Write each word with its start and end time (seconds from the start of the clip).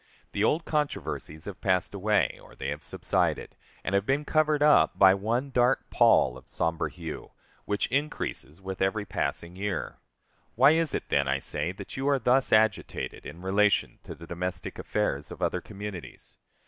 The 0.31 0.43
old 0.43 0.65
controversies 0.65 1.45
have 1.45 1.61
passed 1.61 1.93
away, 1.93 2.39
or 2.41 2.55
they 2.55 2.69
have 2.69 2.81
subsided, 2.81 3.55
and 3.83 3.93
have 3.93 4.03
been 4.03 4.25
covered 4.25 4.63
up 4.63 4.97
by 4.97 5.13
one 5.13 5.51
dark 5.51 5.87
pall 5.91 6.39
of 6.39 6.47
somber 6.47 6.87
hue, 6.87 7.33
which 7.65 7.85
increases 7.91 8.59
with 8.59 8.81
every 8.81 9.05
passing 9.05 9.55
year. 9.55 9.97
Why 10.55 10.71
is 10.71 10.95
it, 10.95 11.09
then, 11.09 11.27
I 11.27 11.37
say, 11.37 11.71
that 11.73 11.97
you 11.97 12.09
are 12.09 12.17
thus 12.17 12.51
agitated 12.51 13.27
in 13.27 13.43
relation 13.43 13.99
to 14.05 14.15
the 14.15 14.25
domestic 14.25 14.79
affairs 14.79 15.29
of 15.29 15.39
other 15.39 15.61
communities? 15.61 16.39